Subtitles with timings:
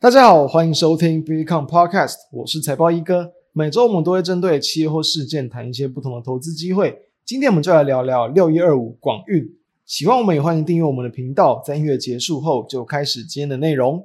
[0.00, 3.32] 大家好，欢迎收听 Become Podcast，我是财报一哥。
[3.52, 6.96] 每周我们都会针对企业或事件谈一些不同的投资机会。
[7.24, 9.44] 今天我们就来聊聊六一二五广运。
[9.84, 11.60] 喜欢我们也欢迎订阅我们的频道。
[11.66, 14.04] 在音乐结束后，就开始今天的内容。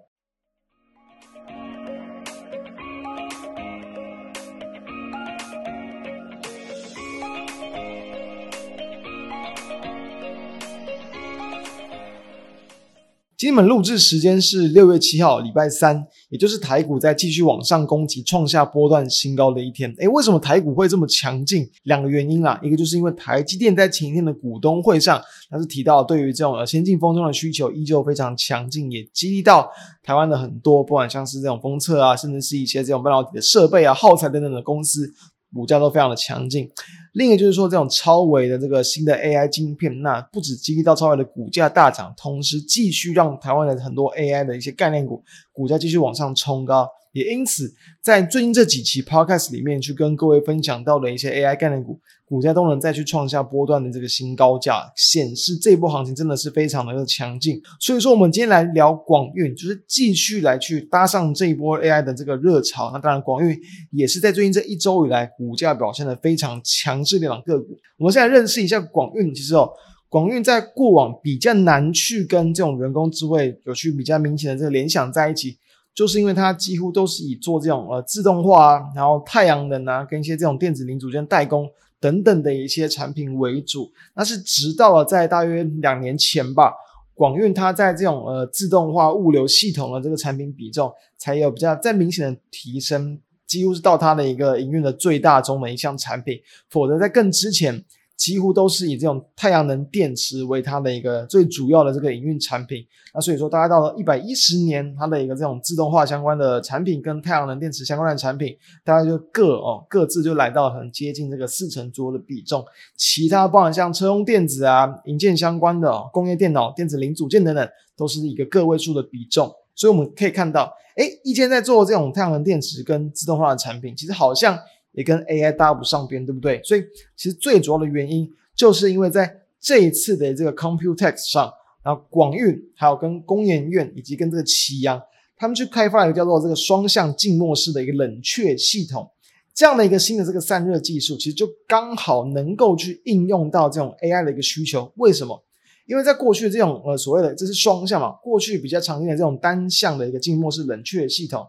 [13.44, 19.94] 今天们录制时间是六月七号，礼拜三，也就是台股在继续往上攻击、创下波段新高的一天。
[19.98, 21.70] 诶，为什么台股会这么强劲？
[21.84, 29.70] 两个原因啦，一个就是因为台积电在前一天的股东会上，它是提到对于这种呃先进封装的需求依旧非常强劲，也激励到
[30.02, 35.12] 台湾的很多，不管像是这种封测啊，甚至是一些这种半导体的设备啊、耗材等等的公司。
[35.56, 36.68] 股价都非常的强劲，
[37.14, 46.90] 另一个就是说，这种超维的这个新的 AI 晶片，那不止激励到超微的股价大涨，同时继续让台湾的很多 AI 的一些概念股股价继续往上冲高。
[47.14, 57.62] 也因此，在最近这几期 Podcast 里面去跟各位分享到的一些 AI 概念股，股价都能再去创下波段的这个新高价，显示这波行情真的是非常的强劲。
[57.80, 62.90] 所以说，我们今天来聊广运，就是继续来去搭上这一波 AI 的这个热潮。
[62.92, 63.56] 那当然，广运
[63.92, 67.78] 也是在最近这一周以来股价表现的非常强势的两个股。
[68.00, 69.70] 我们现在认识一下广运，其实哦，
[70.10, 75.60] 广运在过往比较难去跟这种人工智慧有去比较明显的这个联想在一起。
[75.94, 83.92] 就是因为它几乎都是以做这种呃自动化啊，然后太阳能啊，跟一些这种电子零组件代工等等的一些产品为主。
[84.16, 86.74] 那是直到了在大约两年前吧，
[87.14, 96.40] 广运它在这种呃自动化物流系统的这个产品比重才有比较再明显的提升，几乎是到它的一个营运的最大宗的一项产品。
[96.70, 97.84] 否则在更之前。
[98.24, 102.82] 几乎都是以这种太阳能电池为它的一个最主要的这个营运产品。
[103.14, 112.64] 那所以说，大概到了一百一十年，它的一个这种自动化相关的产品跟太阳能电池相关的产品，大概就各哦各自就来到很接近这个四成左右的比重。
[112.96, 119.52] 其他包含像车用电子啊、营建相关的工业电脑、电子零组件等等，都是一个个位数的比重。
[119.76, 124.58] 所以我们可以看到，哎，一间在做这种太阳能电池跟自动化的产品，其实好像。
[124.94, 126.62] 也跟 AI 搭不上边，对不对？
[126.64, 126.84] 所以
[127.16, 131.52] 其实最主要的原因，就是因为在这一次的这个 Computex 上，
[131.84, 135.02] 然后广运还有跟工研院以及跟这个奇阳，
[135.38, 139.10] 他们去开发一个叫做这个双向静默式的一个冷却系统，
[139.54, 144.92] 这样的一个新的这个散热技术，其实就刚好能够去应用到这种 AI 的一个需求。
[144.98, 145.44] 为什么？
[145.86, 151.46] 因为在过去这种呃所谓的这是双向嘛，过去比较常见的这种单向的一个静默式冷却系统，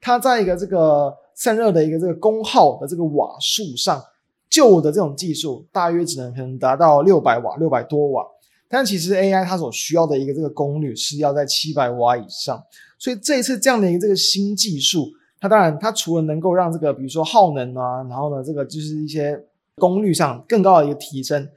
[0.00, 1.16] 它在一个这个。
[1.40, 4.02] 散热的一个这个功耗的这个瓦数上，
[4.50, 8.26] 旧的这种技术大约只能可能达到六百瓦、六百多瓦，
[8.68, 12.60] 但其实 AI 它所需要的一个这个功率是要在七百瓦以上，
[12.98, 19.40] 所以这一次这样的一个这个新技术，它当然它除了能够让这个比如说耗能啊，然后呢这个就是一些
[19.76, 21.48] 功率上更高的一个提升。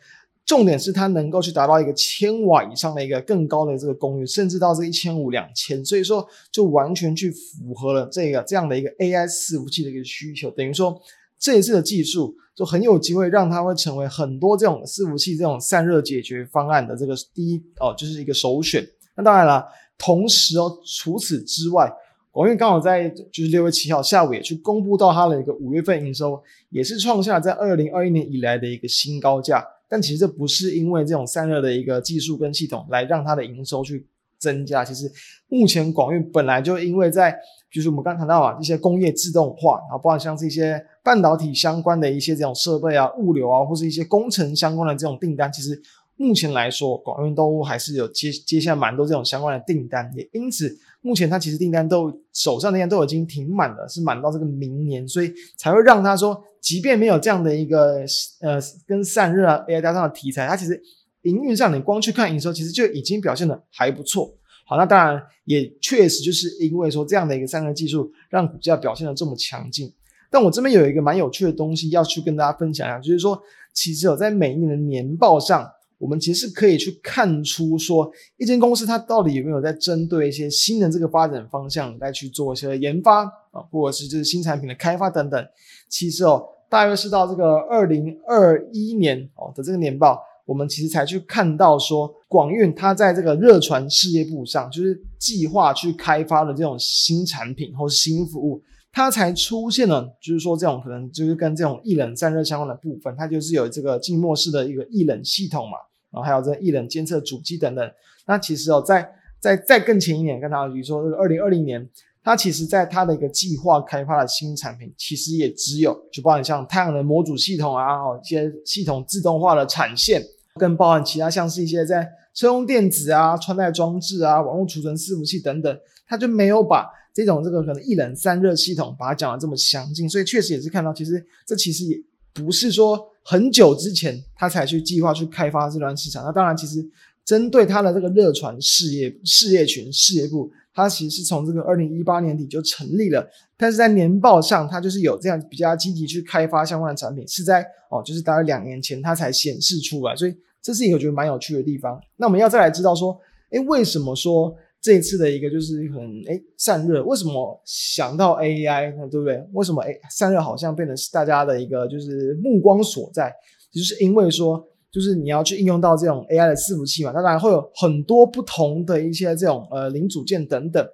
[0.46, 10.52] 重点是它能够去达到一个千瓦以上的一个更高的这个功率，甚至到这一千五、两千，所以说就完全去符合了这个这样的一个 AI 伺服器的一个需求。
[10.52, 11.00] 等于说
[11.40, 18.85] 这一次的技术就很有机会让它会成为很多这种伺服器这种散热解决方案的这个第一哦，就是一个首选。
[19.16, 19.66] 那当然了，
[19.97, 21.90] 同时哦，除此之外，
[22.31, 29.66] 广运刚好在就是六月七号下午也去公布到它的一个五月份营收，也是创下在二零二一年以来的一个新高价。
[29.91, 34.07] 但其实这不是因为这种散热的一个技术跟系统来让它的营收去
[34.40, 34.85] 增加。
[34.85, 35.12] 其实
[35.50, 37.38] 目前广运本来就因为在，
[37.69, 45.81] 就是我们刚谈到啊，一些工业自动化，然后包括像是一些半导体相关的一些这种设备啊、物流啊，或是一些工程相关的这种订单，其实
[46.22, 50.12] 目前来说，广运都还是有接接下蛮多这种相关的订单。
[50.16, 56.44] 也因此，目前它其实订单都手上订单都已经挺满了，是满到这个明年，所以才会让他说。
[56.62, 58.06] 即便没有这样的一个
[58.40, 60.80] 呃跟散热啊 AI 搭上的题材，它其实
[61.24, 64.32] 营运上你光去看营收，其实就已经表现得还不错。
[64.68, 69.91] 好，那当然也确实就是因为说这样的一个散热技术，让股价表现得这么强劲。
[70.29, 73.41] 但我这边有一个蛮有趣的东西要去跟大家分享一下，就是说
[73.74, 75.67] 其实有在每一年的年报上，
[76.02, 85.48] 我们其实可以去看出说一间公司它到底有没有在针对一些新的这个发展方向来去做一些研发啊，或者是就是新产品的开发等等。
[85.88, 98.62] 其实哦，大约是到这个二零二一年哦的这个年报，我们其实才去看到说，广运它在这个热传事业部上，就是计划去开发的这种新产品或是新服务，
[98.92, 105.78] 它才出现了，就是说这种可能就是跟这种液冷散热相关的部分，它就是有这个静默式的一个液冷系统嘛，
[106.11, 107.91] 然后还有这个液冷监测主机等等。
[108.25, 109.09] 那其实哦，在
[109.40, 111.90] 在再更前一年，跟大家比如说这个二零二零年。
[112.23, 120.22] 它其实在它的一个计划开发的新产品，其实也只有就包含像太阳能模组系统啊，哦，一些系统自动化的产线，
[120.59, 131.97] 更包含其他像是一些在车用电子啊、穿戴装置啊、网络储存伺服器等等，它就没有把这种这个可能一冷散热系统把它讲的这么详尽，所以确实也是看到，其实这其实也
[132.35, 136.85] 不是说很久之前他才去计划去开发这段市场，那当然其实
[137.23, 140.52] 针对他的这个热传事业事业群事业部。
[140.73, 152.00] 它其实是从这个二零一八年底就成立了，但是在年报上，它就是有这样比较积极去开发相关的产品，是在哦，就是大概两年前它才显示出来，所以这是一个我觉得蛮有趣的地方。
[152.16, 153.20] 那我们要再来知道说，
[153.50, 159.07] 诶，为什么说这一次的一个就是很诶散热，为什么想到 AI 呢？
[159.09, 159.41] 对不对？
[159.53, 163.33] 为什么诶散热好像变成是大家的一个就是目光所在，
[163.72, 164.67] 就是因为说。
[164.93, 170.85] 就是你要去应用到这种 AI 的伺服器嘛，当然会有很多不同的一些这种呃零组件等等。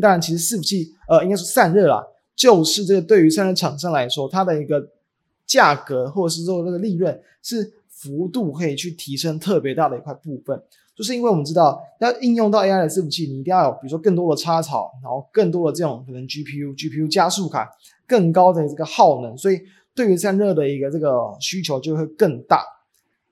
[0.00, 2.02] 当然，其实伺服器呃应该是散热啦，
[2.34, 4.82] 就是这个对于散热厂商来说，它的一个
[5.46, 7.70] 价格或者是说那个利润是
[8.02, 10.60] 幅度可以去提升特别大的一块部分。
[10.94, 17.70] 就是因为我们知道要应用到 AI 的伺服器，你一定要有比如说更多的插槽，然后更多的这种可能 GPU、GPU 加速卡，
[18.06, 19.58] 更高的这个耗能，所以
[19.94, 21.10] 对于散热的一个这个
[21.40, 22.62] 需求就会更大。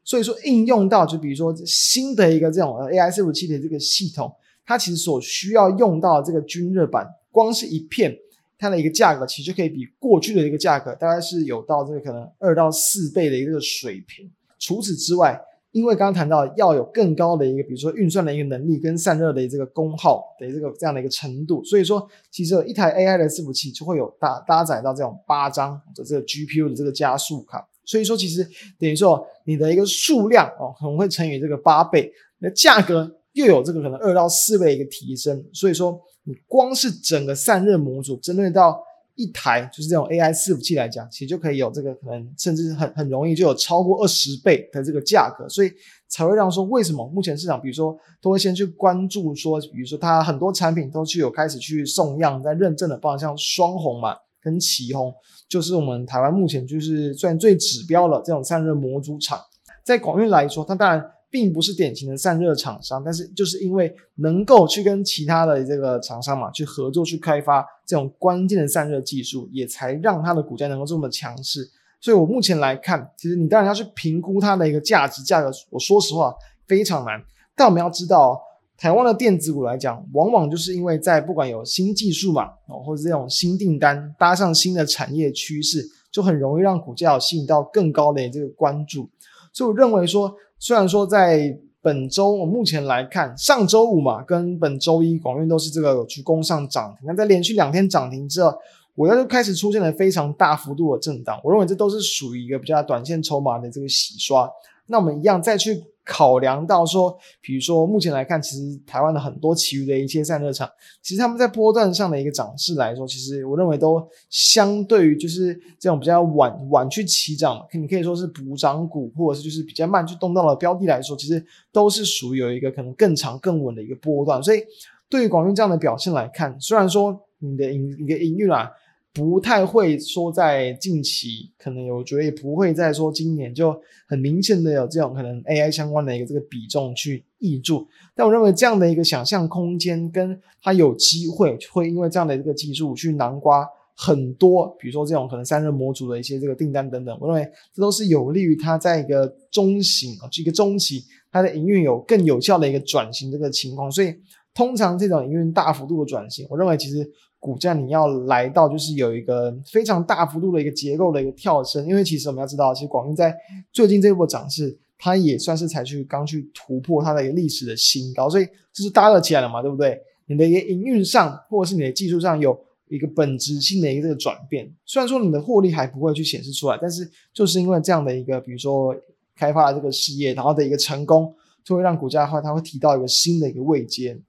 [0.02, 4.32] 所以说，应用到就比如说新的一个这种 AI 伺服器的这个系统，
[4.64, 8.16] 它其实所需要用到这个均热板，光是一片
[8.58, 14.30] 它的一个价格，其实可以比过去的一个价格大概是有到这个可能二到四倍的一个水平。
[14.60, 15.40] 除此之外，
[15.72, 27.66] 因为刚刚谈到要有更高的一个，比如说运算的一个能力跟散热的这个功耗的这个这样的一个程度，所以说其实一台 AI 的伺服器就会有搭搭载到这种八张的这个 GPU 的这个加速卡。
[27.84, 28.46] 所以说，其实
[28.78, 35.44] 等于说你的一个数量哦，可能会乘以这个八倍，那价格又有这个可能二到四倍一个提升。
[35.52, 38.80] 所以说，你光是整个散热模组针对到
[39.20, 45.48] 一台就是这种 AI 伺服器来讲，其实就可以有这个可能，甚至很很容易就有超过二十倍的这个价格。
[45.48, 45.70] 所以
[46.08, 54.16] 才会让说，为什么目前市场，比如说都会先去关注说，比如说它很多产品都去有开始去送样在认证的，方向像双红嘛。
[54.42, 55.12] 跟奇红
[55.50, 59.38] 就是我们台湾目前就是算最指标了这种散热模组厂，
[59.84, 71.70] 在广运来说，它当然并不是典型的散热厂商，但是就是因为能够去跟其他的这个厂商嘛去合作去开发这种关键的散热技术，也才让它的股价能够这么强势。
[72.00, 76.34] 所以我目前来看，其实你当然要去评估它的一个价值价格，我说实话
[76.66, 77.22] 非常难。
[77.54, 78.40] 但我们要知道。
[78.82, 89.10] 台湾的电子股来讲，往往就是因为在不管有新技术嘛，哦，或者这种新订单搭上新的产业趋势，就很容易让股价吸引到更高的这个关注。
[89.52, 98.54] 所以我认为说，虽然说在本周我目前来看，上周五嘛跟本周一广运都是这个有去攻上涨停，那在连续两天涨停之后，
[98.94, 101.40] 我要就开始出现了非常大幅度的震荡。
[101.42, 104.48] 我认为这都是属于一个比较短线筹码的这个洗刷。
[104.86, 105.82] 那我们一样再去。
[106.12, 110.68] 考量到说，比如说目前来看，其实台湾的很多其余的一些散热厂，
[111.00, 124.42] 其实他们在波段上的一个涨势来说，其实我认为都相对于就是这种比较晚晚去起涨，你可以说是补涨股，或者是就是比较慢去动到了标的来说，其实都是属于有一个可能更长更稳的一个波段。
[124.42, 124.64] 所以
[125.08, 128.68] 对于广运这样的表现来看，虽然说你的营一个营运啊。
[129.12, 133.76] 不太会说在近期，可能我觉得也不会再说今年就
[134.06, 154.14] 很明显的有这种可能 AI 相关的一个这个比重去挹注，但我认为这样的一个想象空间跟它有机会会因为这样的一个技术去囊括很多，比如说这种可能散热模组的一些这个订单等等，我认为这都是有利于它在一个中型啊，这个中期它的营运有更有效的一个转型这个情况，所以
[154.54, 157.10] 通常这种营运大幅度的转型，我认为其实。
[157.40, 163.34] 股价你要来到就是有一个非常大幅度的一个结构的一个跳升，因为其实我们要知道，其实广运在
[163.72, 169.98] 最近这一波涨势，它也算是才去刚去突破它的一个历史的新高，所以这是搭了起来了嘛，对不对？
[170.26, 172.56] 你的一个营运上或者是你的技术上有
[172.88, 178.94] 一个本质性的一个这个转变，虽然说你的获利还不会去显示出来，但是就是因为这样的一个比如说
[179.34, 184.20] 开发这个事业，然后的一个成功，就会让股价的话它会提到一个新的一个位阶。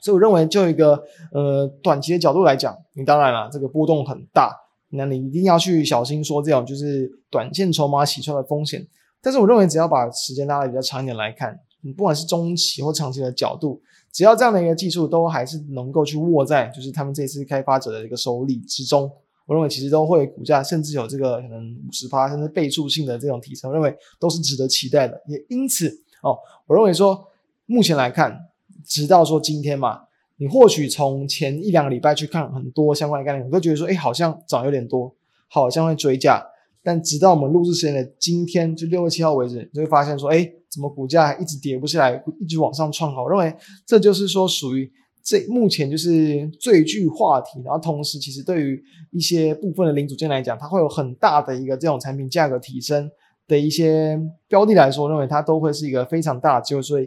[0.00, 1.02] 所以我认为，就一个
[1.32, 4.54] 呃短期的角度来讲，你当然了，这个波动很大，
[4.90, 8.86] 那你一定要去小心说这种就是短线筹码洗出的风险。
[9.20, 19.10] 但是我认为，只要把时间拉得比较长一点来看，你不管是中期或长期的角度，只要这样的一个技术都还是能够去握在就是他们这次开发者的一个手里之中，
[19.46, 25.20] 我认为其实都会股价甚至有这个可能五十趴甚至倍数性的这种提升，我认为都是值得期待的。
[25.26, 25.88] 也因此
[26.22, 26.38] 哦，
[26.68, 27.26] 我认为说
[27.66, 28.44] 目前来看。
[28.88, 30.00] 直到说今天嘛，
[30.38, 35.14] 你或许从前一两个礼拜去看很多相关的概念，你都觉得说，哎，好像涨有点多，
[35.48, 36.44] 好像会追价。
[36.82, 43.24] 但直到我们录制时间的今天，就六月七号为止，你就会发现说，哎，怎么股价还一直跌不下来，一直往上创高？
[43.24, 43.54] 我认为
[43.84, 44.90] 这就是说属于
[45.22, 53.10] 这目前就是最具话题，然后同时其实对于一些部分的零组件来讲，它会有很大的一个这种产品价格提升
[53.46, 57.06] 的一些标的来说，我认为它都会是一个非常大的机会，所以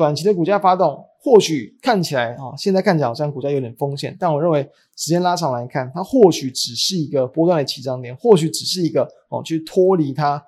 [0.00, 1.04] 短期的股价发动。
[1.22, 4.62] 或许看起来啊，现在看起来好像股价有点风险，但我认为
[4.96, 10.42] 时间拉长来看，它或许只是一个波段的起涨点，或许只是一个哦，去脱离它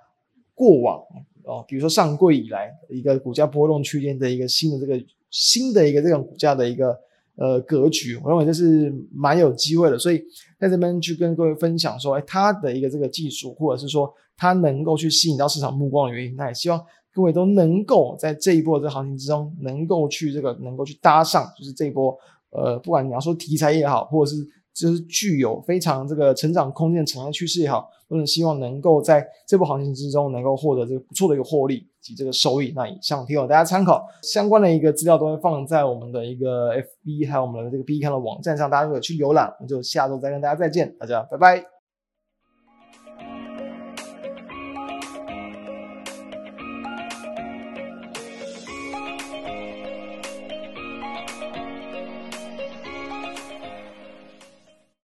[0.54, 0.99] 过往
[1.44, 4.99] 哦，比如说上柜以来一个股价波动区间的一个新的这个
[5.30, 6.99] 新的一个这种股价的一个
[7.37, 10.25] 呃格局，我认为这是蛮有机会的，所以
[10.59, 16.82] 在这边去跟各位分享说，哎，它的一个这个技术，或者是说它能够去吸引到市场目光的原因，那也希望。
[17.14, 22.16] 各位都能够在这一波的这行情之中，能够去这个能够去搭上，就是这一波，
[22.50, 24.37] 呃，不管你要说题材也好，或者是
[24.73, 32.73] 就是具有非常这个成长空间的产业趋势也好，都是希望能够在这波行情之中能够获得这个不错的一个获利及这个收益。
[32.75, 41.72] 那以上提供大家参考，相关的一个资料都会放在我们的一个 FB 还有我们的这个 B 站的网站上，大家如果去浏览，我们就下周再跟大家再见，大家拜拜。